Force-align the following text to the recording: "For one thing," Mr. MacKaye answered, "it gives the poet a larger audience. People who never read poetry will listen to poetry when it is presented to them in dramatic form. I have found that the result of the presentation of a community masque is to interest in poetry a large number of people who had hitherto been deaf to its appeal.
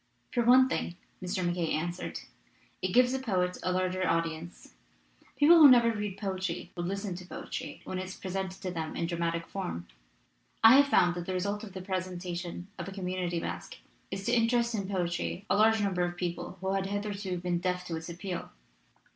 "For 0.33 0.43
one 0.43 0.67
thing," 0.67 0.95
Mr. 1.21 1.45
MacKaye 1.45 1.75
answered, 1.75 2.21
"it 2.81 2.87
gives 2.91 3.11
the 3.11 3.19
poet 3.19 3.59
a 3.61 3.71
larger 3.71 4.07
audience. 4.09 4.73
People 5.35 5.59
who 5.59 5.69
never 5.69 5.91
read 5.91 6.17
poetry 6.17 6.71
will 6.75 6.85
listen 6.85 7.13
to 7.13 7.27
poetry 7.27 7.81
when 7.83 7.99
it 7.99 8.05
is 8.05 8.15
presented 8.15 8.63
to 8.63 8.71
them 8.71 8.95
in 8.95 9.05
dramatic 9.05 9.45
form. 9.45 9.85
I 10.63 10.77
have 10.77 10.87
found 10.87 11.13
that 11.13 11.27
the 11.27 11.33
result 11.33 11.63
of 11.63 11.73
the 11.73 11.83
presentation 11.83 12.67
of 12.79 12.87
a 12.87 12.91
community 12.91 13.39
masque 13.39 13.77
is 14.09 14.25
to 14.25 14.31
interest 14.33 14.73
in 14.73 14.89
poetry 14.89 15.45
a 15.51 15.55
large 15.55 15.83
number 15.83 16.01
of 16.03 16.17
people 16.17 16.57
who 16.61 16.73
had 16.73 16.87
hitherto 16.87 17.37
been 17.37 17.59
deaf 17.59 17.85
to 17.85 17.95
its 17.95 18.09
appeal. 18.09 18.49